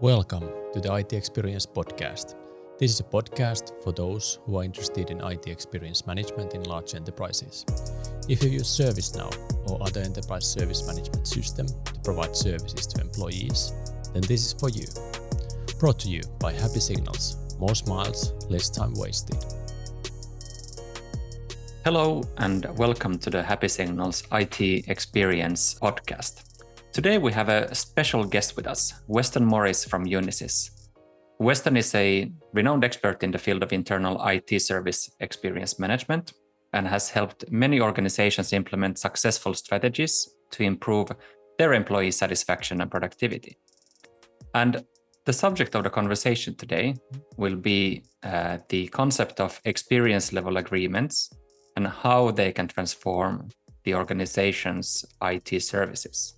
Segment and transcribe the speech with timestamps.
[0.00, 2.36] Welcome to the IT Experience Podcast.
[2.78, 6.94] This is a podcast for those who are interested in IT experience management in large
[6.94, 7.66] enterprises.
[8.28, 9.34] If you use ServiceNow
[9.68, 13.72] or other enterprise service management system to provide services to employees,
[14.12, 14.86] then this is for you.
[15.80, 17.58] Brought to you by HappySignals.
[17.58, 19.44] More smiles, less time wasted.
[21.82, 26.47] Hello, and welcome to the HappySignals IT Experience podcast.
[26.98, 30.88] Today we have a special guest with us, Weston Morris from Unisys.
[31.38, 36.32] Weston is a renowned expert in the field of internal IT service experience management
[36.72, 41.12] and has helped many organizations implement successful strategies to improve
[41.56, 43.56] their employee satisfaction and productivity.
[44.54, 44.84] And
[45.24, 46.96] the subject of the conversation today
[47.36, 51.30] will be uh, the concept of experience level agreements
[51.76, 53.50] and how they can transform
[53.84, 56.34] the organization's IT services.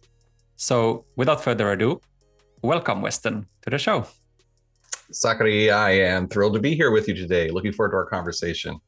[0.61, 2.03] So, without further ado,
[2.61, 4.05] welcome, Weston, to the show.
[5.11, 7.49] Sakari, I am thrilled to be here with you today.
[7.49, 8.79] Looking forward to our conversation.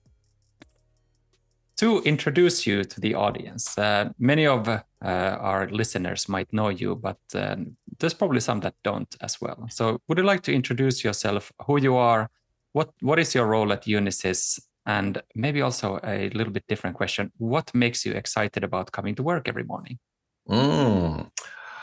[1.79, 6.95] To introduce you to the audience, uh, many of uh, our listeners might know you,
[6.95, 7.57] but uh,
[7.99, 9.67] there's probably some that don't as well.
[9.71, 12.29] So, would you like to introduce yourself, who you are,
[12.75, 17.33] what what is your role at Unisys, and maybe also a little bit different question:
[17.39, 19.99] What makes you excited about coming to work every morning?
[20.47, 21.31] Mm.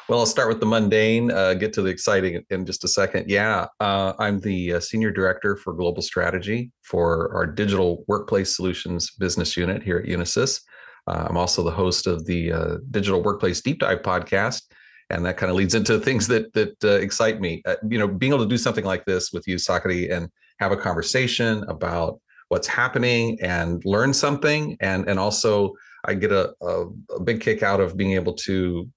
[0.10, 3.30] Well, I'll start with the mundane, uh, get to the exciting in just a second.
[3.30, 9.12] Yeah, uh, I'm the uh, Senior Director for Global Strategy for our Digital Workplace Solutions
[9.12, 10.62] business unit here at Unisys.
[11.06, 14.64] Uh, I'm also the host of the uh, Digital Workplace Deep Dive podcast.
[15.12, 17.62] And that kind of leads into things that that uh, excite me.
[17.88, 20.28] you know, being able to do something like this with you, Sakari, and
[20.60, 26.56] have a conversation about what's happening and learn something, and and also I get a,
[26.62, 26.86] a,
[27.16, 28.90] a big kick out of being able to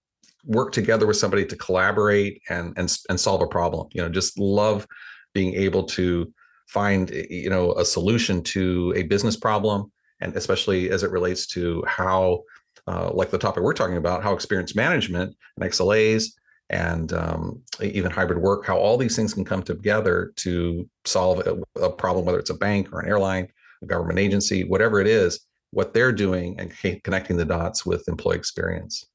[0.44, 3.88] work together with somebody to collaborate and and and solve a problem.
[3.92, 4.86] You know, just love
[5.32, 6.32] being able to
[6.68, 11.84] find you know a solution to a business problem, and especially as it relates to
[11.86, 12.42] how,
[12.86, 16.32] uh, like the topic we're talking about, how experience management and XLAs
[16.70, 21.80] and um, even hybrid work, how all these things can come together to solve a,
[21.80, 23.46] a problem, whether it's a bank or an airline,
[23.82, 25.40] a government agency, whatever it is,
[25.72, 26.72] what they're doing and
[27.04, 29.06] connecting the dots with employee experience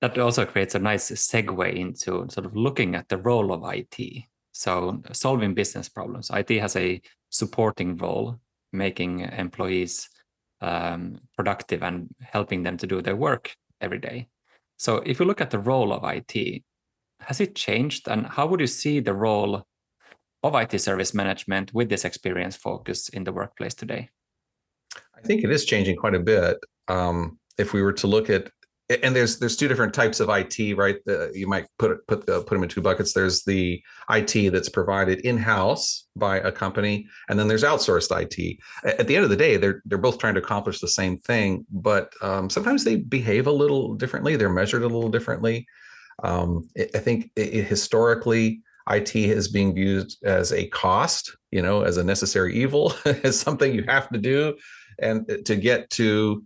[0.00, 4.24] that also creates a nice segue into sort of looking at the role of IT.
[4.52, 6.30] So, solving business problems.
[6.32, 7.00] IT has a
[7.30, 8.40] supporting role,
[8.72, 10.08] making employees
[10.60, 14.28] um, productive and helping them to do their work every day.
[14.76, 16.62] So, if you look at the role of IT,
[17.20, 18.08] has it changed?
[18.08, 19.66] And how would you see the role
[20.42, 24.08] of IT service management with this experience focus in the workplace today?
[25.16, 26.58] I think it is changing quite a bit.
[26.86, 28.50] Um, if we were to look at
[28.90, 30.96] and there's there's two different types of IT, right?
[31.04, 33.12] The, you might put put the, put them in two buckets.
[33.12, 38.58] There's the IT that's provided in house by a company, and then there's outsourced IT.
[38.84, 41.66] At the end of the day, they're they're both trying to accomplish the same thing,
[41.70, 44.36] but um, sometimes they behave a little differently.
[44.36, 45.66] They're measured a little differently.
[46.22, 51.98] Um, I think it, historically, IT is being viewed as a cost, you know, as
[51.98, 54.56] a necessary evil, as something you have to do,
[54.98, 56.42] and to get to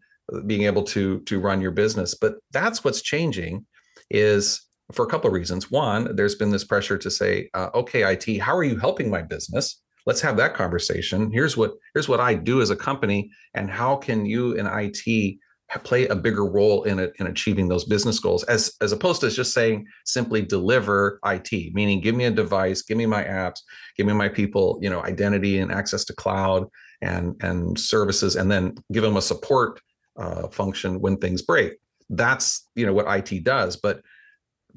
[0.47, 2.15] being able to to run your business.
[2.15, 3.67] But that's what's changing
[4.11, 4.63] is
[4.93, 5.71] for a couple of reasons.
[5.71, 9.23] One there's been this pressure to say uh, okay it how are you helping my
[9.23, 9.81] business?
[10.07, 11.31] Let's have that conversation.
[11.33, 15.39] Here's what here's what i do as a company and how can you in it
[15.85, 18.45] play a bigger role in it in achieving those business goals?
[18.45, 22.99] As as opposed to just saying simply deliver IT meaning give me a device give
[22.99, 23.61] me my apps
[23.97, 26.67] give me my people you know identity and access to cloud
[27.01, 29.81] and and services and then give them a support
[30.17, 31.75] uh, function when things break.
[32.11, 34.03] That's you know what IT does, but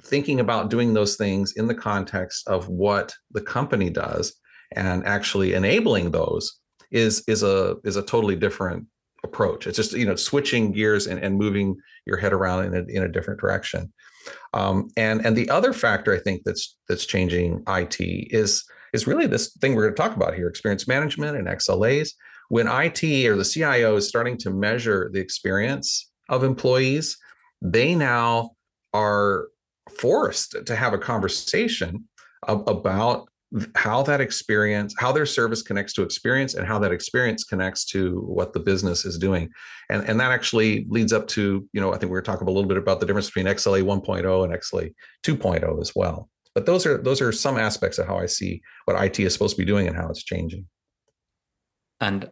[0.02, 4.36] thinking about doing those things in the context of what the company does
[4.76, 6.60] and actually enabling those
[6.92, 8.86] is is a is a totally different
[9.24, 9.68] approach.
[9.68, 11.76] It's just you know switching gears and, and moving
[12.06, 13.92] your head around in a, in a different direction.
[14.54, 19.28] Um, and and the other factor I think that's that's changing IT is is really
[19.28, 22.12] this thing we're going to talk about here: experience management and XLAs
[22.50, 27.18] when IT or the CIO is starting to measure the experience of employees,
[27.62, 28.52] they now
[28.94, 29.48] are
[30.00, 32.06] forced to have a conversation
[32.48, 33.28] about
[33.76, 38.20] how that experience, how their service connects to experience, and how that experience connects to
[38.22, 39.50] what the business is doing.
[39.90, 42.52] And, and that actually leads up to, you know, I think we were talking a
[42.52, 44.94] little bit about the difference between XLA 1.0 and XLA
[45.24, 46.30] 2.0 as well.
[46.54, 49.58] But those are those are some aspects of how I see what IT is supposed
[49.58, 50.66] to be doing and how it's changing.
[52.00, 52.30] And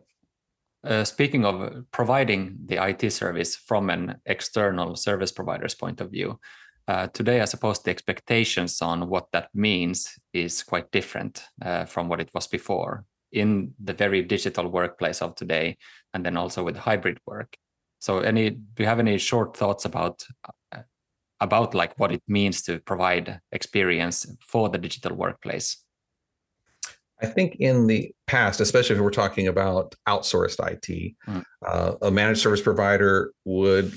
[0.84, 6.40] uh, speaking of providing the IT service from an external service provider's point of view,
[6.88, 12.10] uh, today, I suppose the expectations on what that means is quite different uh, from
[12.10, 15.78] what it was before in the very digital workplace of today,
[16.14, 17.56] and then also with hybrid work.
[18.00, 20.26] So, any do you have any short thoughts about
[20.74, 20.82] uh,
[21.40, 25.83] about like what it means to provide experience for the digital workplace?
[27.24, 31.44] I think in the past, especially if we're talking about outsourced IT, mm.
[31.66, 33.94] uh, a managed service provider would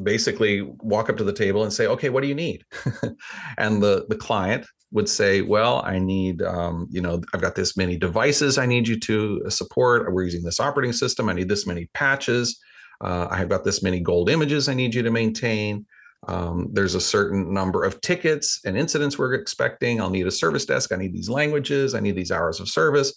[0.00, 2.64] basically walk up to the table and say, "Okay, what do you need?"
[3.58, 7.76] and the the client would say, "Well, I need, um, you know, I've got this
[7.76, 10.12] many devices I need you to support.
[10.12, 11.28] We're using this operating system.
[11.28, 12.56] I need this many patches.
[13.00, 15.86] Uh, I have got this many gold images I need you to maintain.
[16.28, 20.00] Um, there's a certain number of tickets and incidents we're expecting.
[20.00, 20.92] I'll need a service desk.
[20.92, 21.94] I need these languages.
[21.94, 23.14] I need these hours of service."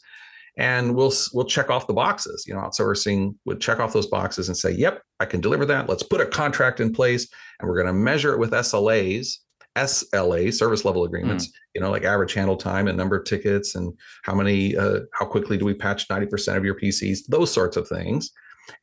[0.60, 2.46] and we'll we'll check off the boxes.
[2.46, 5.88] You know, outsourcing would check off those boxes and say, "Yep, I can deliver that.
[5.88, 7.28] Let's put a contract in place,
[7.60, 9.38] and we're going to measure it with SLAs."
[9.75, 11.51] SLA service level agreements, mm.
[11.75, 13.94] you know, like average handle time and number of tickets and
[14.24, 17.88] how many, uh, how quickly do we patch 90% of your PCs, those sorts of
[17.88, 18.31] things.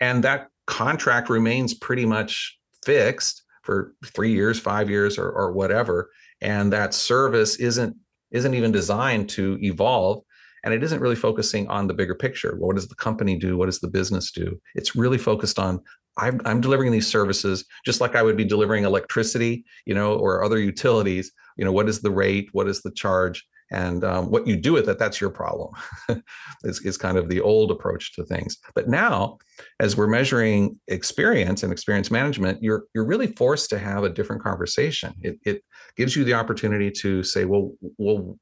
[0.00, 6.10] And that contract remains pretty much fixed for three years, five years, or, or whatever.
[6.40, 7.96] And that service isn't
[8.30, 10.22] isn't even designed to evolve
[10.64, 12.56] and it isn't really focusing on the bigger picture.
[12.58, 13.56] What does the company do?
[13.56, 14.60] What does the business do?
[14.74, 15.80] It's really focused on
[16.18, 20.42] I'm, I'm delivering these services just like I would be delivering electricity, you know, or
[20.42, 21.30] other utilities.
[21.56, 22.48] You know, what is the rate?
[22.52, 23.46] What is the charge?
[23.70, 25.72] And um, what you do with it, that's your problem.
[26.64, 28.58] is, is kind of the old approach to things.
[28.74, 29.38] But now,
[29.80, 34.42] as we're measuring experience and experience management, you're you're really forced to have a different
[34.42, 35.14] conversation.
[35.20, 35.64] It, it
[35.96, 38.38] gives you the opportunity to say, well, well,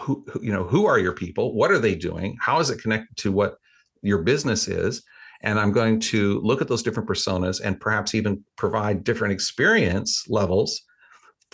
[0.00, 3.16] who, you know who are your people what are they doing how is it connected
[3.16, 3.56] to what
[4.02, 5.02] your business is
[5.42, 10.26] and i'm going to look at those different personas and perhaps even provide different experience
[10.28, 10.82] levels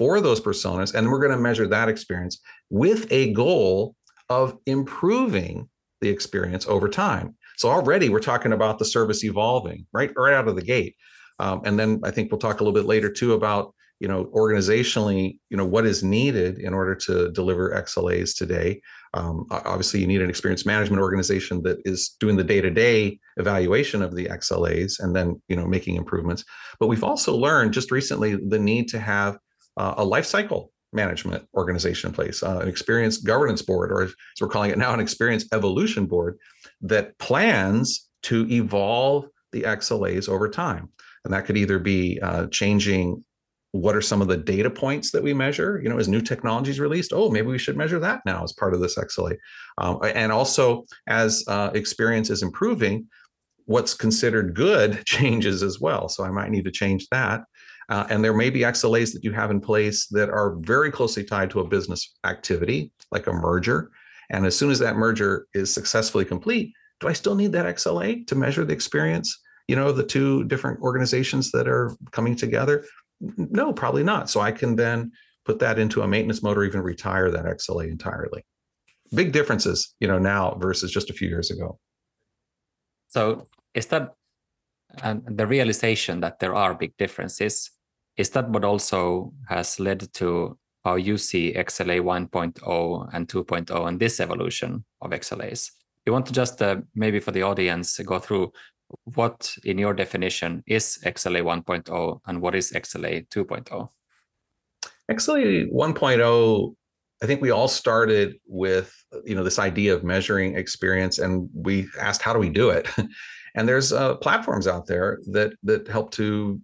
[0.00, 3.94] for those personas and we're going to measure that experience with a goal
[4.30, 5.68] of improving
[6.00, 7.36] the experience over time.
[7.58, 10.96] So already we're talking about the service evolving right right out of the gate.
[11.38, 14.24] Um, and then i think we'll talk a little bit later too about you know
[14.34, 18.80] organizationally you know what is needed in order to deliver xlas today.
[19.12, 24.16] Um, obviously you need an experience management organization that is doing the day-to-day evaluation of
[24.16, 26.42] the xlas and then you know making improvements.
[26.78, 29.36] But we've also learned just recently the need to have
[29.76, 34.12] uh, a life cycle management organization in place uh, an experience governance board or as
[34.40, 36.36] we're calling it now an experience evolution board
[36.80, 40.88] that plans to evolve the xlas over time.
[41.24, 43.24] And that could either be uh, changing
[43.72, 46.80] what are some of the data points that we measure you know as new technologies
[46.80, 49.36] released oh maybe we should measure that now as part of this xla
[49.78, 53.06] um, and also as uh, experience is improving
[53.66, 56.08] what's considered good changes as well.
[56.08, 57.42] So i might need to change that
[57.90, 61.24] uh, and there may be xlas that you have in place that are very closely
[61.24, 63.90] tied to a business activity like a merger
[64.30, 68.26] and as soon as that merger is successfully complete do i still need that xla
[68.26, 69.38] to measure the experience
[69.68, 72.84] you know the two different organizations that are coming together
[73.20, 74.30] no, probably not.
[74.30, 75.12] So I can then
[75.44, 78.44] put that into a maintenance mode or even retire that XLA entirely.
[79.14, 81.78] Big differences, you know, now versus just a few years ago.
[83.08, 84.14] So is that
[85.02, 87.70] and the realization that there are big differences?
[88.20, 93.98] Is that what also has led to how you see XLA 1.0 and 2.0 and
[93.98, 95.70] this evolution of XLAs?
[96.04, 98.52] You want to just uh, maybe for the audience go through
[99.04, 103.88] what, in your definition, is XLA 1.0 and what is XLA 2.0?
[105.10, 106.74] XLA 1.0,
[107.22, 111.88] I think we all started with you know this idea of measuring experience, and we
[111.98, 112.86] asked, how do we do it?
[113.54, 116.60] and there's uh, platforms out there that that help to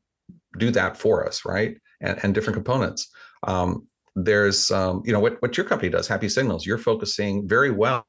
[0.59, 1.77] do that for us, right?
[2.01, 3.09] And, and different components.
[3.47, 6.65] Um, there's um, you know what what your company does, HappySignals.
[6.65, 8.07] You're focusing very well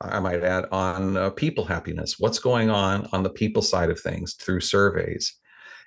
[0.00, 2.16] I might add, on uh, people happiness.
[2.18, 5.34] What's going on on the people side of things through surveys,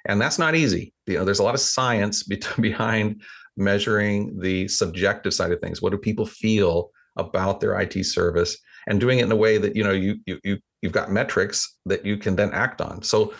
[0.06, 0.94] and that's not easy.
[1.08, 3.22] You know, there's a lot of science be- behind
[3.58, 5.82] measuring the subjective side of things.
[5.82, 9.76] What do people feel about their IT service, and doing it in a way that
[9.76, 13.02] you know you you, you you've got metrics that you can then act on.
[13.04, 13.34] So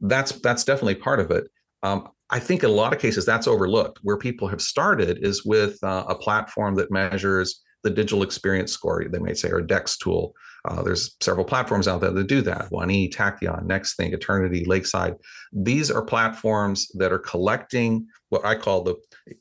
[0.00, 1.50] that's that's definitely part of it.
[1.84, 4.00] Um, I think in a lot of cases that's overlooked.
[4.02, 9.04] Where people have started is with uh, a platform that measures the digital experience score,
[9.08, 10.32] they may say, or a DEX tool.
[10.64, 12.70] Uh, there's several platforms out there that do that.
[12.70, 15.14] 1E, Tachyon, Next Thing, Aternity, Lakeside.
[15.52, 18.96] These are platforms that are collecting what I call the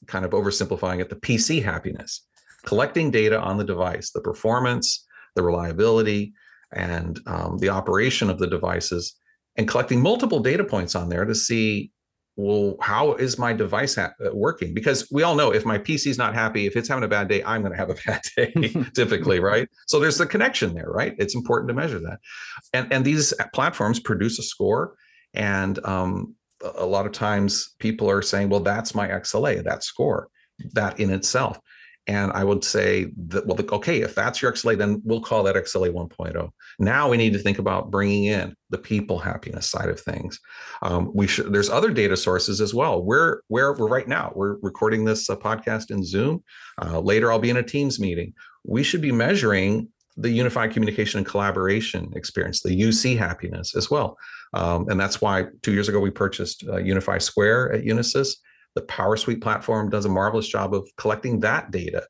[0.07, 2.27] kind of oversimplifying it, the PC happiness,
[2.65, 6.33] collecting data on the device, the performance, the reliability,
[6.73, 9.15] and um, the operation of the devices,
[9.55, 11.92] and collecting multiple data points on there to see
[12.35, 14.73] well, how is my device ha- uh, working?
[14.73, 17.27] Because we all know if my PC is not happy, if it's having a bad
[17.27, 18.51] day, I'm going to have a bad day
[18.95, 19.67] typically, right?
[19.87, 21.15] So there's the connection there, right?
[21.19, 22.19] It's important to measure that.
[22.73, 24.95] And, and these platforms produce a score.
[25.33, 26.35] And um,
[26.75, 30.29] a lot of times people are saying, well, that's my XLA, that score,
[30.73, 31.59] that in itself.
[32.05, 35.55] And I would say that, well, okay, if that's your XLA, then we'll call that
[35.55, 36.49] XLA 1.0.
[36.79, 40.39] Now we need to think about bringing in the people happiness side of things.
[40.81, 41.53] Um, we should.
[41.53, 43.01] There's other data sources as well.
[43.01, 44.33] We're where we're right now.
[44.35, 46.43] We're recording this uh, podcast in Zoom.
[46.81, 48.33] Uh, later, I'll be in a Teams meeting.
[48.65, 54.17] We should be measuring the unified communication and collaboration experience, the UC happiness as well.
[54.53, 58.35] Um, and that's why two years ago we purchased uh, Unify Square at Unisys
[58.75, 62.05] the PowerSuite platform does a marvelous job of collecting that data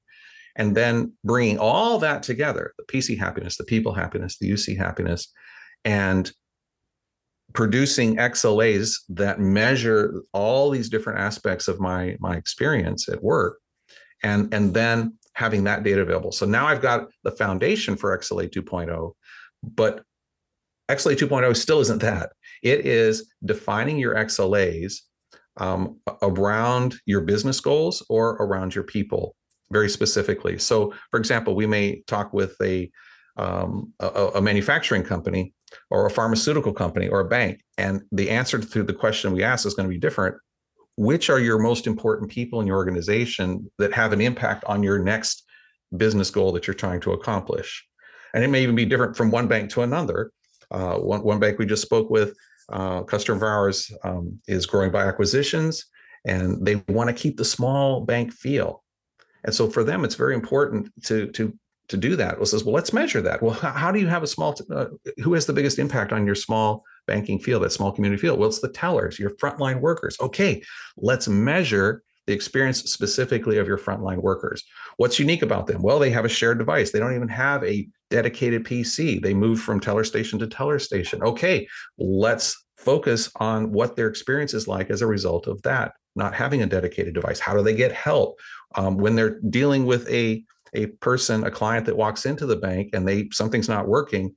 [0.56, 5.32] and then bringing all that together the PC happiness, the people happiness, the UC happiness,
[5.84, 6.32] and
[7.54, 13.60] producing XLAs that measure all these different aspects of my, my experience at work.
[14.24, 16.32] And, and then having that data available.
[16.32, 19.14] So now I've got the foundation for XLA 2.0,
[19.64, 20.04] but
[20.90, 22.32] XLA 2.0 still isn't that.
[22.62, 25.02] It is defining your XLAs
[25.58, 29.36] um, around your business goals or around your people
[29.72, 30.58] very specifically.
[30.58, 32.92] So, for example, we may talk with a,
[33.38, 35.54] um, a, a manufacturing company
[35.90, 39.66] or a pharmaceutical company or a bank, and the answer to the question we ask
[39.66, 40.36] is going to be different.
[40.96, 45.00] Which are your most important people in your organization that have an impact on your
[45.00, 45.44] next
[45.98, 47.84] business goal that you're trying to accomplish?
[48.36, 50.32] And it may even be different from one bank to another.
[50.70, 52.36] Uh, one, one bank we just spoke with
[52.72, 55.86] uh, customer of ours um, is growing by acquisitions
[56.26, 58.84] and they want to keep the small bank feel.
[59.44, 61.54] And so for them, it's very important to to
[61.90, 62.38] to do that.
[62.38, 63.42] Well, says, well, let's measure that.
[63.42, 64.54] Well, how, do you have a small?
[64.54, 64.86] T- uh,
[65.22, 68.40] who has the biggest impact on your small banking field, that small community field?
[68.40, 70.16] Well, it's the tellers, your frontline workers.
[70.22, 70.64] Okay,
[70.96, 74.64] let's measure the experience specifically of your frontline workers.
[74.98, 75.82] What's unique about them?
[75.82, 76.92] Well, they have a shared device.
[76.92, 79.22] They don't even have a dedicated PC.
[79.22, 81.22] They move from teller station to teller station.
[81.24, 86.34] Okay, let's focus on what their experience is like as a result of that, not
[86.34, 87.40] having a dedicated device.
[87.40, 88.40] How do they get help
[88.76, 90.44] um, when they're dealing with a
[90.76, 94.36] a person, a client that walks into the bank and they something's not working?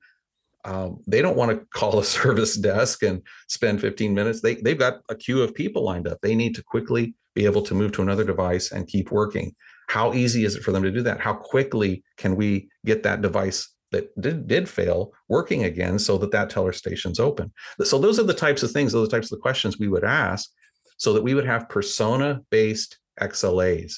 [0.65, 4.41] Um, they don't want to call a service desk and spend 15 minutes.
[4.41, 6.19] They they've got a queue of people lined up.
[6.21, 9.55] They need to quickly be able to move to another device and keep working.
[9.89, 11.21] How easy is it for them to do that?
[11.21, 16.33] How quickly can we get that device that did, did fail working again so that
[16.33, 17.53] that teller station's open?
[17.83, 20.51] So those are the types of things those types of questions we would ask
[20.97, 23.97] so that we would have persona based xlas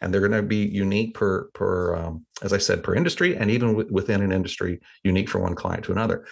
[0.00, 3.50] and they're going to be unique per per um, as i said per industry and
[3.50, 6.26] even w- within an industry unique from one client to another.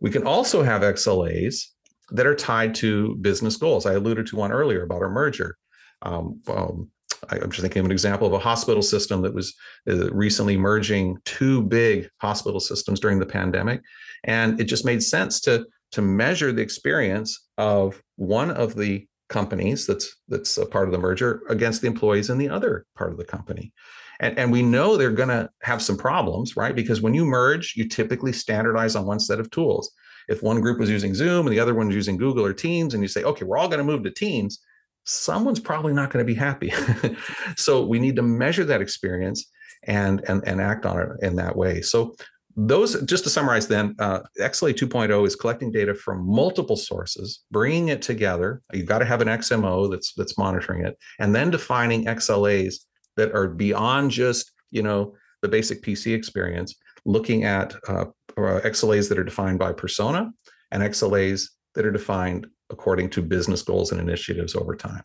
[0.00, 1.64] We can also have xlas
[2.10, 3.86] that are tied to business goals.
[3.86, 5.56] I alluded to one earlier about our merger
[6.02, 6.90] um, um,
[7.28, 9.54] I'm just thinking of an example of a hospital system that was
[9.88, 13.80] uh, recently merging two big hospital systems during the pandemic,
[14.24, 19.86] and it just made sense to to measure the experience of one of the companies
[19.86, 23.18] that's that's a part of the merger against the employees in the other part of
[23.18, 23.72] the company.
[24.20, 26.74] And, and we know they're going to have some problems, right?
[26.74, 29.90] Because when you merge, you typically standardize on one set of tools.
[30.28, 33.02] If one group was using Zoom and the other one using Google or Teams, and
[33.02, 34.60] you say, okay, we're all going to move to Teams,
[35.06, 36.72] someone's probably not going to be happy.
[37.56, 39.48] so we need to measure that experience
[39.84, 41.80] and and and act on it in that way.
[41.80, 42.14] So
[42.56, 47.88] those just to summarize then uh, xla 2.0 is collecting data from multiple sources bringing
[47.88, 52.06] it together you've got to have an xmo that's that's monitoring it and then defining
[52.06, 52.76] xlas
[53.16, 58.06] that are beyond just you know the basic pc experience looking at uh,
[58.38, 60.30] uh xlas that are defined by persona
[60.70, 65.02] and xlas that are defined according to business goals and initiatives over time.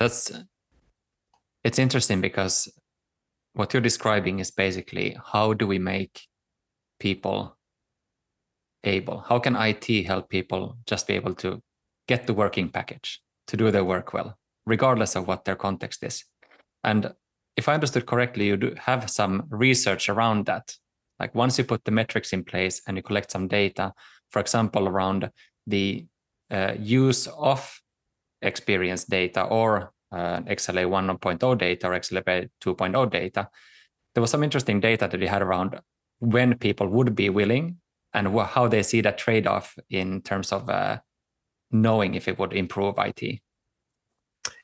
[0.00, 0.32] That's
[1.62, 2.68] it's interesting because
[3.54, 6.20] what you're describing is basically how do we make
[6.98, 7.56] people
[8.82, 9.20] able?
[9.20, 11.62] How can it help people just be able to
[12.06, 16.24] get the working package to do their work well regardless of what their context is?
[16.82, 17.12] And
[17.56, 20.74] if i understood correctly you do have some research around that.
[21.20, 23.92] Like once you put the metrics in place and you collect some data
[24.34, 25.30] for example, around
[25.68, 26.06] the
[26.50, 27.80] uh, use of
[28.42, 33.48] experience data or uh, XLA 1.0 data or XLA 2.0 data,
[34.12, 35.78] there was some interesting data that we had around
[36.18, 37.76] when people would be willing
[38.12, 40.98] and how they see that trade off in terms of uh,
[41.70, 43.40] knowing if it would improve IT.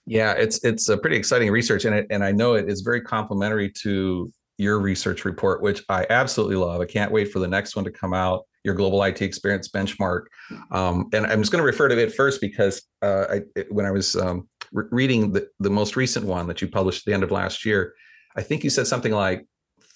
[0.04, 3.02] Yeah, it's it's a pretty exciting research, and it, and I know it is very
[3.02, 6.80] complementary to your research report, which I absolutely love.
[6.80, 10.24] I can't wait for the next one to come out your global IT experience benchmark.
[10.70, 13.86] Um, and I'm just going to refer to it first because uh, I, it, when
[13.86, 17.14] I was um, re- reading the, the most recent one that you published at the
[17.14, 17.94] end of last year,
[18.36, 19.46] I think you said something like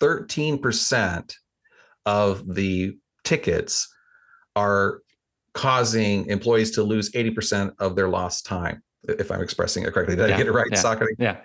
[0.00, 1.34] 13%
[2.06, 3.88] of the tickets
[4.56, 5.00] are
[5.52, 10.16] causing employees to lose 80% of their lost time if i'm expressing it correctly.
[10.16, 10.80] Did yeah, i get it right yeah,
[11.18, 11.36] yeah.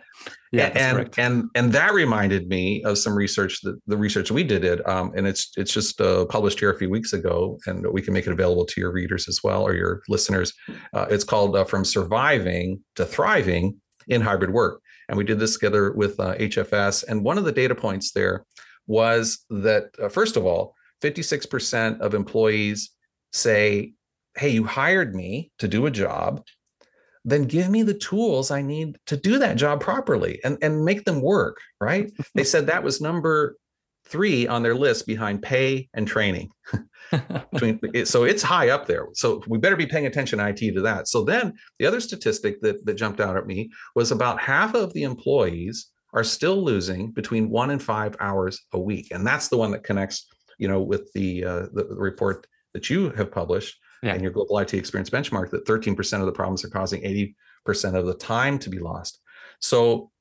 [0.52, 1.20] Yeah and correct.
[1.20, 5.12] and and that reminded me of some research that the research we did it um,
[5.16, 8.28] and it's it's just uh, published here a few weeks ago and we can make
[8.28, 10.54] it available to your readers as well or your listeners.
[10.94, 13.76] Uh, it's called uh, from surviving to thriving
[14.08, 14.82] in hybrid work.
[15.08, 18.46] And we did this together with hfs uh, and one of the data points there
[18.88, 22.92] was that uh, first of all 56% of employees
[23.32, 23.94] say
[24.40, 26.44] hey, you hired me to do a job,
[27.30, 31.06] then give me the tools I need to do that job properly and, and make
[31.06, 32.12] them work, right?
[32.36, 33.58] they said that was number
[34.06, 36.50] three on their list behind pay and training.
[38.04, 39.08] so it's high up there.
[39.14, 41.08] So we better be paying attention IT to that.
[41.08, 44.94] So then the other statistic that, that jumped out at me was about half of
[44.94, 49.10] the employees are still losing between one and five hours a week.
[49.12, 52.90] And that's the one that connects, you know, with the, uh, the, the report that
[52.90, 54.14] you have published yeah.
[54.14, 57.02] and your global IT experience benchmark that 13% of the problems are causing
[57.68, 59.20] 80% of the time to be lost.
[59.60, 60.12] So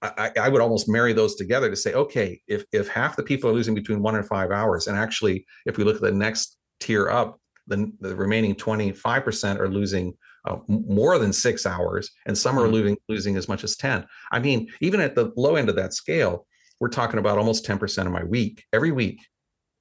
[0.00, 3.50] I, I, would almost marry those together to say, okay, if if half the people
[3.50, 6.56] are losing between one and five hours, and actually, if we look at the next
[6.78, 12.56] tier up, then the remaining 25% are losing uh, more than six hours, and some
[12.56, 12.74] are mm-hmm.
[12.74, 14.06] losing losing as much as 10.
[14.30, 16.46] I mean, even at the low end of that scale,
[16.78, 19.18] we're talking about almost 10% of my week every week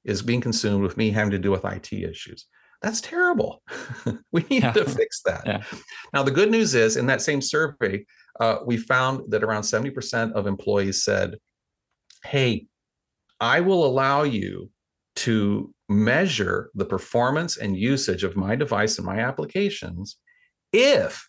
[0.03, 2.46] is being consumed with me having to deal with IT issues.
[2.81, 3.63] That's terrible.
[4.31, 4.72] we need yeah.
[4.74, 5.43] to fix that.
[5.46, 5.63] Yeah.
[6.13, 8.05] Now, the good news is in that same survey,
[8.39, 11.36] uh, we found that around 70% of employees said,
[12.24, 12.67] Hey,
[13.39, 14.69] I will allow you
[15.17, 20.17] to measure the performance and usage of my device and my applications
[20.74, 21.27] if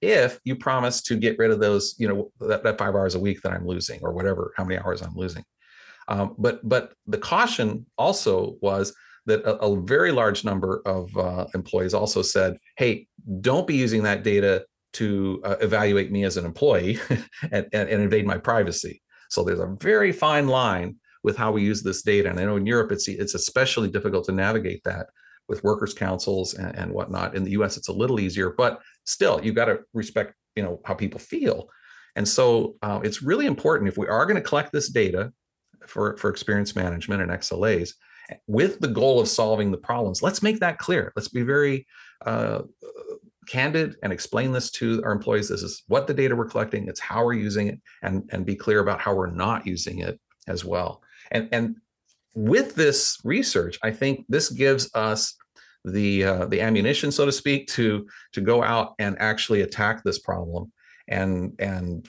[0.00, 3.20] if you promise to get rid of those you know that, that five hours a
[3.20, 5.44] week that i'm losing or whatever how many hours i'm losing
[6.08, 8.94] um, but but the caution also was
[9.28, 13.06] that a, a very large number of uh, employees also said, "Hey,
[13.40, 18.02] don't be using that data to uh, evaluate me as an employee and, and, and,
[18.02, 22.28] invade my privacy." So there's a very fine line with how we use this data,
[22.28, 25.06] and I know in Europe it's it's especially difficult to navigate that
[25.48, 27.34] with workers' councils and, and whatnot.
[27.34, 30.80] In the U.S., it's a little easier, but still, you've got to respect you know
[30.84, 31.68] how people feel.
[32.16, 35.32] And so uh, it's really important if we are going to collect this data
[35.86, 37.92] for, for experience management and XLAs,
[38.46, 40.22] with the goal of solving the problems.
[40.22, 41.12] Let's make that clear.
[41.16, 41.86] Let's be very
[42.24, 42.62] uh,
[43.46, 45.48] candid and explain this to our employees.
[45.48, 48.56] This is what the data we're collecting, it's how we're using it, and, and be
[48.56, 51.02] clear about how we're not using it as well.
[51.30, 51.76] And, and
[52.34, 55.34] with this research, I think this gives us
[55.84, 60.18] the uh, the ammunition, so to speak, to to go out and actually attack this
[60.18, 60.72] problem
[61.08, 62.08] and and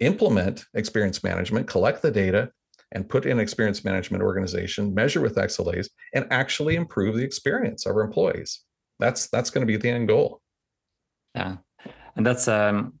[0.00, 2.50] implement experience management, collect the data,
[2.92, 7.94] and put in experience management organization, measure with XLAs, and actually improve the experience of
[7.96, 8.60] our employees.
[8.98, 10.40] That's that's going to be the end goal.
[11.34, 11.56] Yeah,
[12.16, 12.94] and that's um,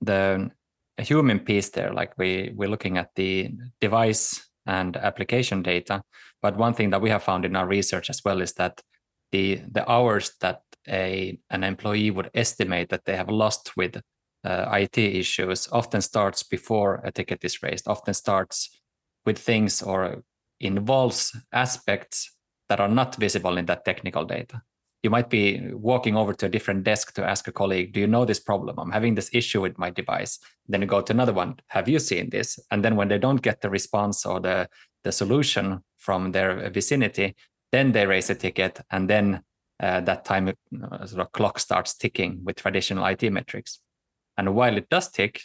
[0.00, 0.50] the
[0.98, 1.92] human piece there.
[1.92, 6.02] Like we we're looking at the device and application data,
[6.42, 8.80] but one thing that we have found in our research as well is that
[9.32, 14.00] the the hours that a an employee would estimate that they have lost with
[14.44, 17.88] uh, IT issues often starts before a ticket is raised.
[17.88, 18.78] Often starts
[19.26, 20.22] with things or
[20.60, 22.30] involves aspects
[22.68, 24.62] that are not visible in that technical data.
[25.02, 28.06] You might be walking over to a different desk to ask a colleague, Do you
[28.06, 28.78] know this problem?
[28.78, 30.38] I'm having this issue with my device.
[30.66, 32.58] Then you go to another one, Have you seen this?
[32.70, 34.68] And then when they don't get the response or the,
[35.02, 37.36] the solution from their vicinity,
[37.70, 38.80] then they raise a ticket.
[38.90, 39.42] And then
[39.78, 43.80] uh, that time uh, sort of clock starts ticking with traditional IT metrics.
[44.38, 45.42] And while it does tick,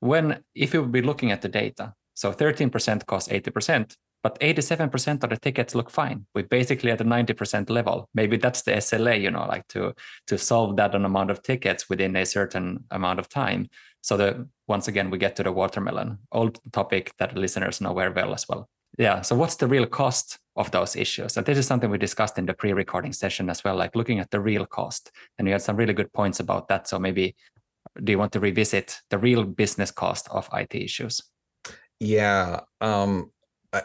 [0.00, 5.22] when if you would be looking at the data, so 13% costs 80%, but 87%
[5.22, 6.26] of the tickets look fine.
[6.34, 8.08] We're basically at a 90% level.
[8.14, 9.92] Maybe that's the SLA, you know, like to
[10.28, 13.68] to solve that an amount of tickets within a certain amount of time.
[14.00, 18.12] So the once again we get to the watermelon, old topic that listeners know very
[18.12, 18.68] well as well.
[18.96, 19.22] Yeah.
[19.22, 21.36] So what's the real cost of those issues?
[21.36, 24.30] And this is something we discussed in the pre-recording session as well, like looking at
[24.30, 25.10] the real cost.
[25.38, 26.86] And you had some really good points about that.
[26.88, 27.34] So maybe
[28.02, 31.20] do you want to revisit the real business cost of IT issues?
[32.04, 32.60] Yeah.
[32.80, 33.30] Um,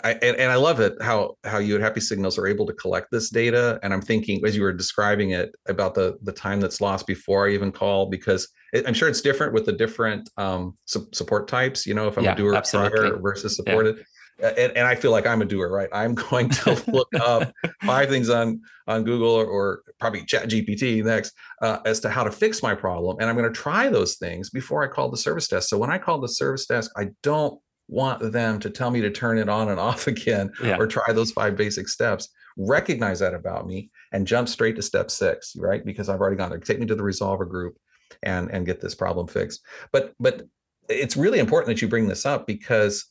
[0.04, 3.10] I, and, and I love it how how you at HappySignals are able to collect
[3.12, 3.80] this data.
[3.82, 7.48] And I'm thinking as you were describing it about the the time that's lost before
[7.48, 11.48] I even call, because it, I'm sure it's different with the different um, su- support
[11.48, 11.88] types.
[11.88, 13.98] You know, if I'm yeah, a doer prior versus supported.
[14.40, 14.50] Yeah.
[14.50, 15.90] and, and I feel like I'm a doer, right?
[15.92, 17.52] I'm going to look up
[17.84, 22.24] five things on on Google or, or probably Chat GPT next uh, as to how
[22.24, 25.18] to fix my problem, and I'm going to try those things before I call the
[25.18, 25.70] service desk.
[25.70, 29.10] So when I call the service desk, I don't want them to tell me to
[29.10, 30.78] turn it on and off again yeah.
[30.78, 32.30] or try those five basic steps.
[32.58, 35.84] Recognize that about me and jump straight to step six, right?
[35.84, 36.60] Because I've already gone there.
[36.60, 37.78] Take me to the resolver group
[38.24, 39.62] and and get this problem fixed.
[39.92, 40.44] But but
[40.88, 43.06] it's really important that you bring this up because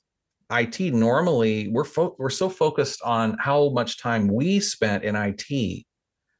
[0.50, 5.84] IT normally we're fo- we're so focused on how much time we spent in IT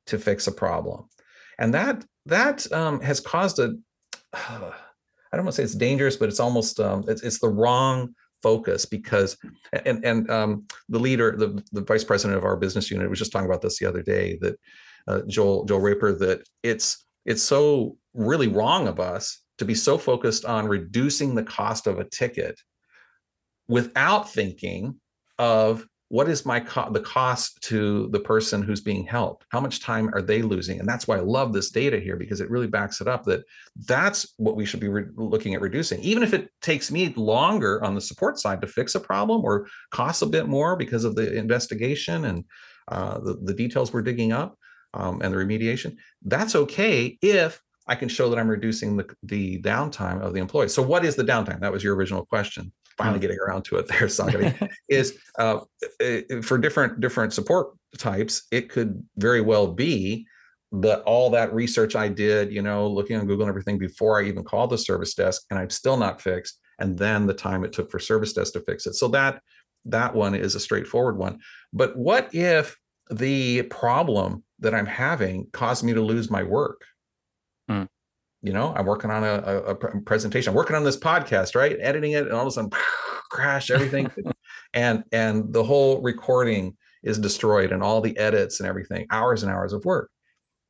[0.06, 1.06] to fix a problem,
[1.58, 3.74] and that that um, has caused a
[4.32, 4.72] uh,
[5.30, 8.14] I don't want to say it's dangerous, but it's almost um, it's, it's the wrong
[8.42, 9.36] focus because
[9.84, 13.32] and and um, the leader the, the vice president of our business unit was just
[13.32, 14.56] talking about this the other day that
[15.06, 19.98] uh, Joel Joel Raper that it's it's so really wrong of us to be so
[19.98, 22.58] focused on reducing the cost of a ticket
[23.68, 24.98] without thinking
[25.38, 29.80] of what is my co- the cost to the person who's being helped how much
[29.80, 32.66] time are they losing and that's why i love this data here because it really
[32.66, 33.42] backs it up that
[33.86, 37.82] that's what we should be re- looking at reducing even if it takes me longer
[37.84, 41.14] on the support side to fix a problem or costs a bit more because of
[41.14, 42.44] the investigation and
[42.88, 44.56] uh, the, the details we're digging up
[44.94, 49.62] um, and the remediation that's okay if I can show that I'm reducing the, the
[49.62, 50.68] downtime of the employee.
[50.68, 51.60] So what is the downtime?
[51.60, 52.70] That was your original question.
[52.98, 53.22] Finally mm.
[53.22, 54.54] getting around to it there, Sakari,
[54.88, 55.60] is uh,
[56.42, 60.26] for different different support types, it could very well be
[60.72, 64.24] that all that research I did, you know, looking on Google and everything before I
[64.24, 66.58] even called the service desk, and I'm still not fixed.
[66.78, 68.94] And then the time it took for service desk to fix it.
[68.94, 69.40] So that
[69.86, 71.38] that one is a straightforward one.
[71.72, 72.76] But what if
[73.10, 76.82] the problem that I'm having caused me to lose my work?
[77.70, 77.88] Mm.
[78.42, 80.50] You know, I'm working on a, a, a, presentation.
[80.50, 81.76] I'm working on this podcast, right?
[81.80, 82.70] Editing it, and all of a sudden,
[83.30, 84.10] crash everything,
[84.74, 89.50] and and the whole recording is destroyed, and all the edits and everything, hours and
[89.50, 90.10] hours of work.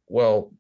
[0.07, 0.53] Well,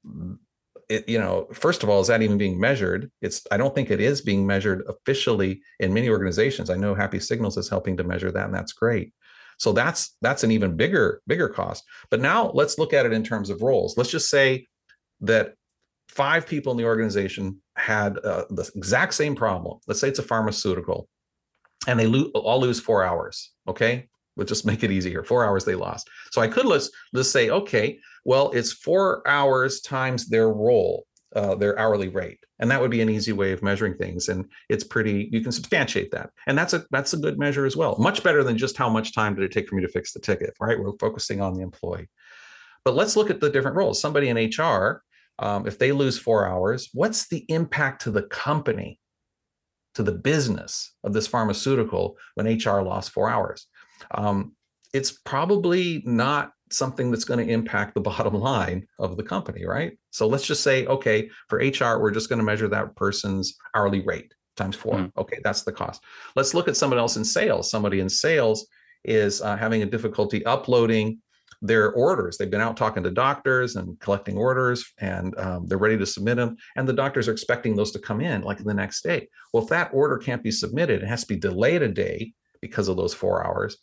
[0.89, 3.11] it, you know, first of all, is that even being measured?
[3.21, 6.71] It's I don't think it is being measured officially in many organizations.
[6.71, 9.13] I know HappySignals is helping to measure that, and that's great.
[9.59, 11.85] So that's that's an even bigger bigger cost.
[12.11, 13.97] But now let's look at it in terms of roles.
[13.97, 14.67] Let's just say
[15.21, 15.55] that
[16.09, 19.79] five people in the organization had uh, the exact same problem.
[19.87, 21.09] Let's say it's a pharmaceutical,
[21.87, 23.53] and they lo- all lose four hours.
[23.69, 25.23] Okay, let's just make it easier.
[25.23, 26.09] Four hours they lost.
[26.33, 31.55] So I could let's let's say, okay, well, it's four hours times their role, uh,
[31.55, 34.29] their hourly rate, and that would be an easy way of measuring things.
[34.29, 35.29] And it's pretty.
[35.31, 37.97] You can substantiate that, and that's a that's a good measure as well.
[37.99, 40.21] Much better than just how much time did it take for me to fix the
[40.21, 40.55] ticket.
[40.59, 40.79] Right?
[40.81, 42.09] We're focusing on the employee.
[42.85, 44.01] But let's look at the different roles.
[44.01, 45.03] Somebody in HR
[45.39, 48.99] um, if they lose four hours, what's the impact to the company,
[49.95, 53.67] to the business of this pharmaceutical when HR lost four hours?
[54.13, 54.53] Um,
[54.93, 59.99] it's probably not something that's going to impact the bottom line of the company, right?
[60.11, 64.01] So let's just say, okay, for HR, we're just going to measure that person's hourly
[64.01, 64.95] rate times four.
[64.95, 65.13] Mm.
[65.17, 66.03] Okay, that's the cost.
[66.37, 67.71] Let's look at someone else in sales.
[67.71, 68.67] Somebody in sales
[69.05, 71.21] is uh, having a difficulty uploading
[71.61, 72.39] their orders.
[72.39, 76.37] They've been out talking to doctors and collecting orders, and um, they're ready to submit
[76.37, 76.57] them.
[76.77, 79.29] And the doctors are expecting those to come in like the next day.
[79.53, 82.89] Well, if that order can't be submitted, it has to be delayed a day because
[82.89, 83.77] of those four hours.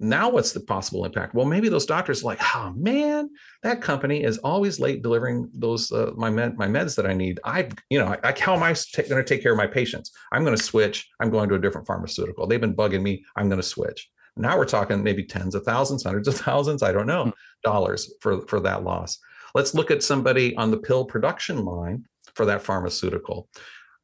[0.00, 1.34] Now, what's the possible impact?
[1.34, 3.30] Well, maybe those doctors are like, oh man,
[3.64, 7.40] that company is always late delivering those uh, my med my meds that I need.
[7.44, 9.66] I, you know, I, I how am I t- going to take care of my
[9.66, 10.12] patients?
[10.30, 11.08] I'm going to switch.
[11.18, 12.46] I'm going to a different pharmaceutical.
[12.46, 13.24] They've been bugging me.
[13.34, 14.08] I'm going to switch.
[14.38, 17.30] Now we're talking maybe tens of thousands, hundreds of thousands, I don't know, hmm.
[17.62, 19.18] dollars for, for that loss.
[19.54, 23.48] Let's look at somebody on the pill production line for that pharmaceutical.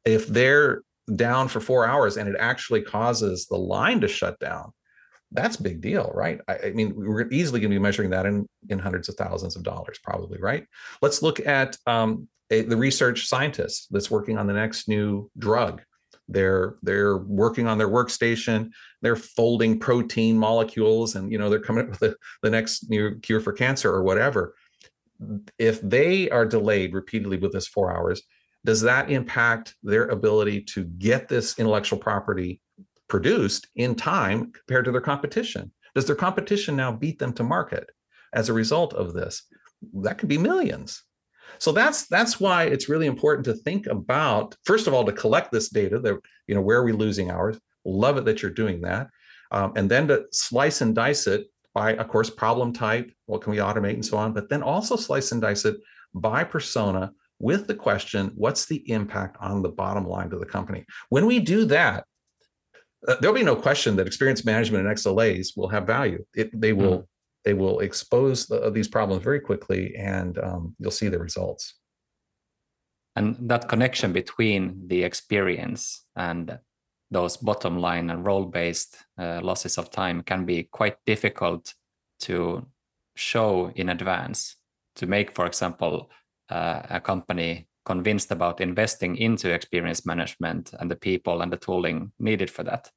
[0.03, 0.81] If they're
[1.15, 4.71] down for four hours and it actually causes the line to shut down,
[5.31, 6.39] that's big deal, right?
[6.47, 9.55] I, I mean, we're easily going to be measuring that in, in hundreds of thousands
[9.55, 10.65] of dollars, probably, right?
[11.01, 15.81] Let's look at um, a, the research scientist that's working on the next new drug
[16.27, 18.71] they're they're working on their workstation
[19.05, 23.19] they're folding protein molecules and you know they're coming up with the, the next new
[23.19, 24.55] cure for cancer or whatever.
[25.57, 28.21] If they are delayed repeatedly with this four hours
[28.65, 32.59] does that impact their ability to get this intellectual property
[33.07, 35.71] produced in time compared to their competition?
[35.93, 37.89] Does their competition now beat them to market
[38.33, 39.43] as a result of this?
[39.93, 41.03] That could be millions.
[41.59, 45.51] So that's that's why it's really important to think about first of all to collect
[45.51, 48.81] this data that you know where are we losing hours love it that you're doing
[48.81, 49.07] that
[49.51, 53.51] um, and then to slice and dice it by of course problem type what can
[53.51, 55.77] we automate and so on but then also slice and dice it
[56.13, 60.85] by persona with the question what's the impact on the bottom line to the company
[61.09, 62.05] when we do that
[63.07, 66.25] uh, there'll be no question that experience management and XLAs will have value.
[66.33, 67.07] It, they will mm.
[67.43, 71.75] they will expose the, these problems very quickly, and um, you'll see the results.
[73.15, 76.59] And that connection between the experience and
[77.11, 81.73] those bottom line and role based uh, losses of time can be quite difficult
[82.19, 82.65] to
[83.15, 84.55] show in advance
[84.95, 86.09] to make, for example,
[86.49, 92.11] uh, a company convinced about investing into experience management and the people and the tooling
[92.19, 92.89] needed for that.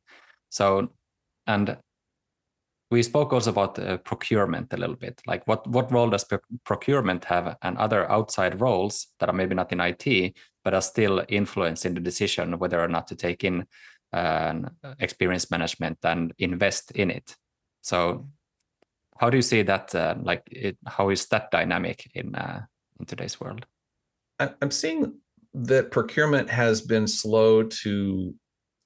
[0.48, 0.90] So,
[1.46, 1.76] and
[2.90, 5.20] we spoke also about uh, procurement a little bit.
[5.26, 6.24] Like, what what role does
[6.64, 11.24] procurement have, and other outside roles that are maybe not in IT but are still
[11.28, 13.64] influencing the decision whether or not to take in
[14.12, 14.54] uh,
[14.98, 17.36] experience management and invest in it.
[17.82, 18.28] So,
[19.18, 19.94] how do you see that?
[19.94, 22.62] Uh, like, it, how is that dynamic in uh,
[22.98, 23.66] in today's world?
[24.38, 25.14] I'm seeing
[25.54, 28.34] that procurement has been slow to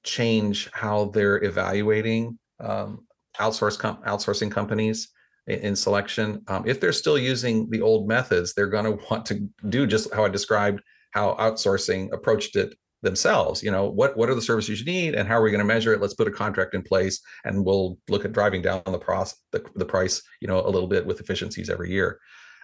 [0.03, 3.05] change how they're evaluating um,
[3.39, 5.09] outsource com- outsourcing companies
[5.47, 6.41] in, in selection.
[6.47, 10.13] Um, if they're still using the old methods, they're going to want to do just
[10.13, 10.81] how I described
[11.11, 13.61] how outsourcing approached it themselves.
[13.61, 15.65] You know, what what are the services you need, and how are we going to
[15.65, 16.01] measure it?
[16.01, 19.63] Let's put a contract in place, and we'll look at driving down the process, the,
[19.75, 22.19] the price, you know, a little bit with efficiencies every year.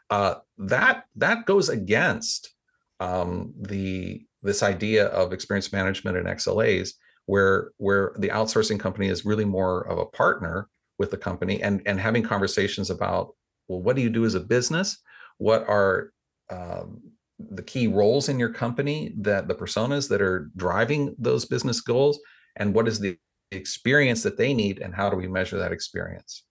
[0.09, 2.51] Uh, that that goes against
[2.99, 6.91] um, the this idea of experience management and XLAs,
[7.25, 11.81] where where the outsourcing company is really more of a partner with the company and
[11.85, 13.35] and having conversations about
[13.67, 14.97] well, what do you do as a business?
[15.37, 16.11] What are
[16.49, 17.01] um,
[17.39, 22.19] the key roles in your company that the personas that are driving those business goals,
[22.57, 23.17] and what is the
[23.51, 26.43] experience that they need, and how do we measure that experience?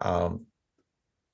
[0.00, 0.46] Um,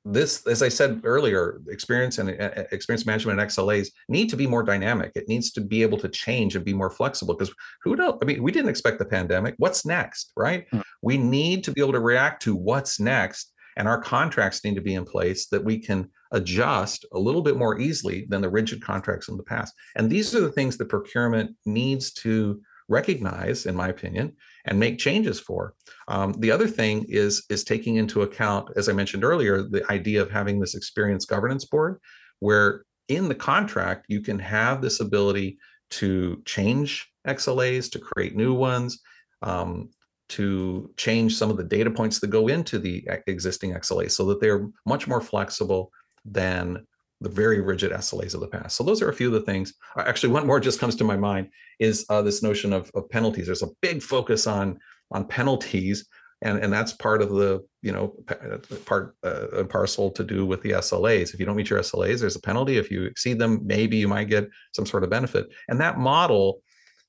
[0.06, 4.46] this, as I said earlier, experience and uh, experience management and XLAs need to be
[4.46, 5.12] more dynamic.
[5.14, 8.18] It needs to be able to change and be more flexible because who knows?
[8.20, 9.54] I mean, we didn't expect the pandemic.
[9.56, 10.66] What's next, right?
[10.66, 10.80] Mm-hmm.
[11.00, 14.82] We need to be able to react to what's next, and our contracts need to
[14.82, 18.82] be in place that we can adjust a little bit more easily than the rigid
[18.82, 19.74] contracts in the past.
[19.96, 24.32] And these are the things that procurement needs to recognize, in my opinion,
[24.66, 25.74] and make changes for.
[26.08, 30.20] Um, the other thing is is taking into account, as I mentioned earlier, the idea
[30.22, 31.98] of having this experience governance board,
[32.40, 35.58] where in the contract you can have this ability
[35.90, 39.00] to change XLAs, to create new ones,
[39.42, 39.90] um,
[40.30, 44.40] to change some of the data points that go into the existing XLA so that
[44.40, 45.90] they're much more flexible
[46.24, 46.86] than
[47.20, 48.76] the very rigid SLAs of the past.
[48.76, 49.74] So those are a few of the things.
[49.96, 53.08] Uh, actually, one more just comes to my mind is uh, this notion of, of
[53.08, 53.46] penalties.
[53.46, 54.78] There's a big focus on
[55.10, 56.06] on penalties,
[56.42, 60.44] and and that's part of the you know uh, part uh, and parcel to do
[60.44, 61.32] with the SLAs.
[61.32, 62.76] If you don't meet your SLAs, there's a penalty.
[62.76, 65.46] If you exceed them, maybe you might get some sort of benefit.
[65.68, 66.60] And that model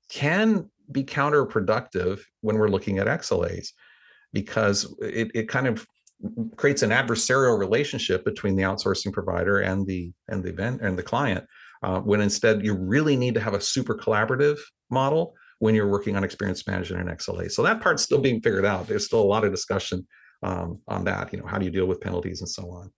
[0.09, 3.69] can be counterproductive when we're looking at XLAs
[4.33, 5.85] because it, it kind of
[6.55, 11.03] creates an adversarial relationship between the outsourcing provider and the and the event and the
[11.03, 11.45] client
[11.83, 14.57] uh, when instead you really need to have a super collaborative
[14.89, 18.65] model when you're working on experience management and xla so that part's still being figured
[18.65, 18.87] out.
[18.87, 20.07] There's still a lot of discussion
[20.43, 22.91] um, on that you know how do you deal with penalties and so on.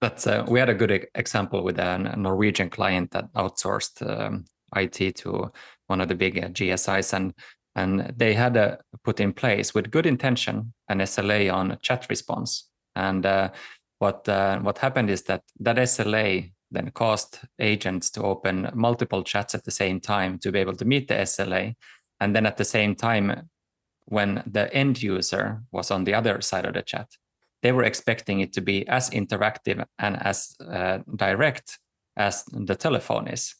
[0.00, 5.16] That's uh, we had a good example with a norwegian client that outsourced um, it
[5.16, 5.52] to
[5.86, 7.32] one of the big uh, gsis and
[7.74, 12.68] and they had put in place with good intention an SLA on chat response.
[12.94, 13.50] And uh,
[13.98, 19.54] what uh, what happened is that that SLA then caused agents to open multiple chats
[19.54, 21.74] at the same time to be able to meet the SLA.
[22.20, 23.48] And then at the same time,
[24.06, 27.08] when the end user was on the other side of the chat,
[27.62, 31.78] they were expecting it to be as interactive and as uh, direct
[32.16, 33.54] as the telephone is.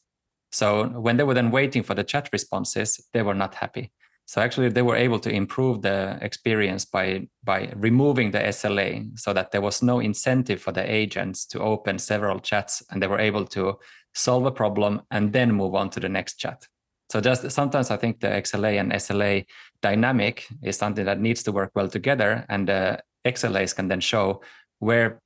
[0.51, 3.91] So when they were then waiting for the chat responses, they were not happy.
[4.25, 9.33] So actually, they were able to improve the experience by by removing the SLA, so
[9.33, 13.19] that there was no incentive for the agents to open several chats, and they were
[13.19, 13.79] able to
[14.15, 16.67] solve a problem and then move on to the next chat.
[17.09, 19.45] So just sometimes I think the XLA and SLA
[19.81, 24.41] dynamic is something that needs to work well together, and the XLAs can then show
[24.79, 25.21] where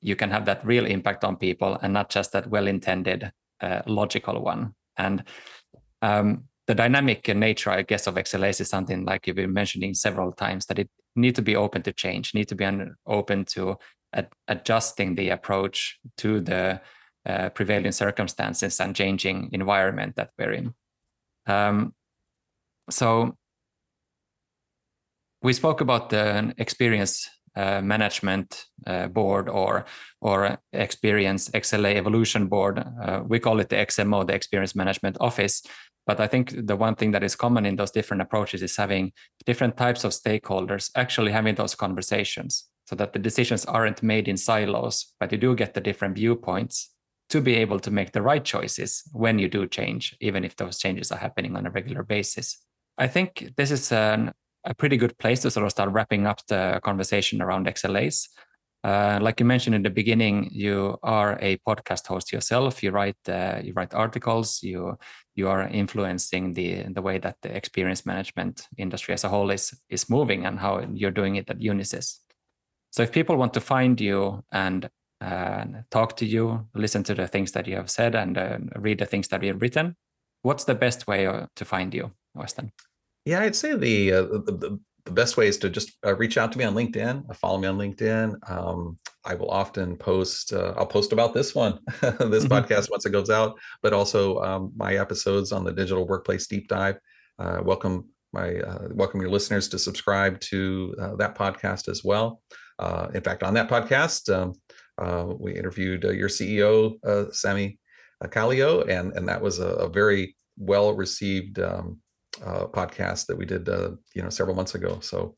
[0.00, 4.42] you can have that real impact on people and not just that well-intended uh, logical
[4.42, 4.74] one.
[4.96, 5.24] And
[6.02, 10.32] um, the dynamic nature, I guess, of XLAs is something like you've been mentioning several
[10.32, 12.66] times that it need to be open to change, need to be
[13.06, 13.76] open to
[14.12, 16.80] ad- adjusting the approach to the
[17.26, 20.74] uh, prevailing circumstances and changing environment that we're in.
[21.46, 21.94] Um,
[22.90, 23.36] so
[25.42, 29.84] we spoke about the experience uh, management uh, board or
[30.20, 32.82] or experience XLA evolution board.
[33.02, 35.62] Uh, we call it the XMO, the Experience Management Office.
[36.06, 39.12] But I think the one thing that is common in those different approaches is having
[39.46, 44.36] different types of stakeholders actually having those conversations so that the decisions aren't made in
[44.36, 46.90] silos, but you do get the different viewpoints
[47.30, 50.78] to be able to make the right choices when you do change, even if those
[50.78, 52.58] changes are happening on a regular basis.
[52.98, 54.32] I think this is an,
[54.64, 58.28] a pretty good place to sort of start wrapping up the conversation around XLAs.
[58.84, 62.82] Uh, like you mentioned in the beginning, you are a podcast host yourself.
[62.82, 64.62] You write uh, you write articles.
[64.62, 64.98] You
[65.34, 69.72] you are influencing the the way that the experience management industry as a whole is
[69.88, 72.18] is moving and how you're doing it at Unisys.
[72.90, 74.90] So if people want to find you and
[75.20, 78.98] uh, talk to you, listen to the things that you have said, and uh, read
[78.98, 79.96] the things that you have written,
[80.42, 82.72] what's the best way uh, to find you, Weston?
[83.24, 86.38] Yeah, I'd say the, uh, the, the the best way is to just uh, reach
[86.38, 87.28] out to me on LinkedIn.
[87.28, 88.34] Uh, follow me on LinkedIn.
[88.48, 90.52] Um, I will often post.
[90.52, 92.52] Uh, I'll post about this one, this mm-hmm.
[92.52, 96.68] podcast once it goes out, but also um, my episodes on the digital workplace deep
[96.68, 96.98] dive.
[97.38, 102.40] Uh, welcome my uh, welcome your listeners to subscribe to uh, that podcast as well.
[103.12, 106.94] in fact, on that podcast, um, we interviewed your CEO,
[107.34, 107.78] Sami
[108.24, 111.98] Kallio, and and that was a, a very well received um,
[112.44, 114.98] uh, podcast that we did, uh, you know, several months ago.
[115.00, 115.34] So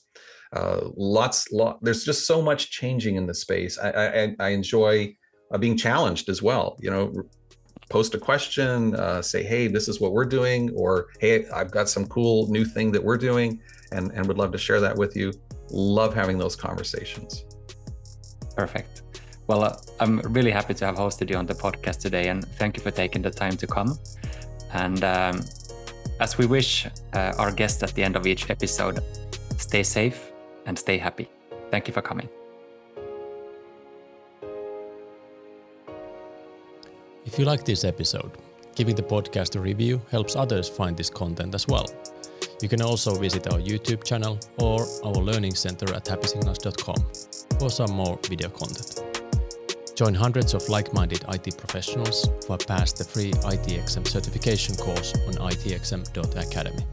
[0.52, 1.82] uh, lots, lot.
[1.82, 3.78] There's just so much changing in the space.
[3.78, 5.14] I, I, I enjoy
[5.52, 6.76] uh, being challenged as well.
[6.80, 7.12] You know,
[7.90, 11.88] post a question, uh, say, "Hey, this is what we're doing," or "Hey, I've got
[11.88, 13.60] some cool new thing that we're doing,"
[13.92, 15.32] and and would love to share that with you.
[15.70, 17.44] Love having those conversations.
[18.56, 19.02] Perfect.
[19.48, 22.76] Well, uh, I'm really happy to have hosted you on the podcast today, and thank
[22.76, 23.98] you for taking the time to come.
[24.72, 25.40] And um,
[26.24, 28.98] as we wish uh, our guests at the end of each episode,
[29.58, 30.32] stay safe
[30.64, 31.28] and stay happy.
[31.70, 32.28] Thank you for coming.
[37.26, 38.30] If you like this episode,
[38.74, 41.86] giving the podcast a review helps others find this content as well.
[42.62, 47.00] You can also visit our YouTube channel or our learning center at happysignals.com
[47.58, 49.23] for some more video content.
[49.94, 55.34] Join hundreds of like-minded IT professionals who have passed the free ITXM certification course on
[55.34, 56.84] itxm.academy.